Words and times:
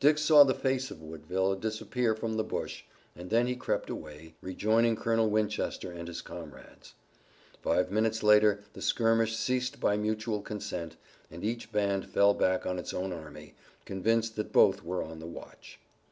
Dick 0.00 0.18
saw 0.18 0.42
the 0.42 0.54
face 0.56 0.90
of 0.90 1.00
Woodville 1.04 1.54
disappear 1.54 2.12
from 2.16 2.36
the 2.36 2.42
bush, 2.42 2.82
and 3.14 3.30
then 3.30 3.46
he 3.46 3.54
crept 3.54 3.88
away, 3.88 4.34
rejoining 4.40 4.96
Colonel 4.96 5.30
Winchester 5.30 5.92
and 5.92 6.08
his 6.08 6.20
comrades. 6.20 6.94
Five 7.62 7.88
minutes 7.88 8.24
later 8.24 8.64
the 8.72 8.82
skirmish 8.82 9.36
ceased 9.36 9.78
by 9.78 9.96
mutual 9.96 10.42
consent, 10.42 10.96
and 11.30 11.44
each 11.44 11.70
band 11.70 12.06
fell 12.10 12.34
back 12.34 12.66
on 12.66 12.76
its 12.80 12.92
own 12.92 13.12
army, 13.12 13.54
convinced 13.84 14.34
that 14.34 14.50
both 14.52 14.82
were 14.82 15.00
on 15.00 15.20
the 15.20 15.26
watch. 15.26 15.78